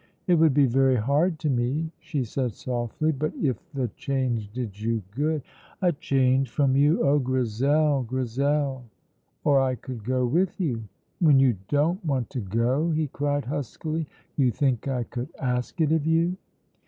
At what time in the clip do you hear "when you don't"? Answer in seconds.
11.19-12.03